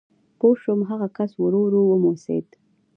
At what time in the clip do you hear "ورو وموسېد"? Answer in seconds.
1.65-2.47